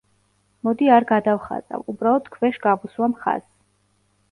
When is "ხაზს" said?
3.23-3.49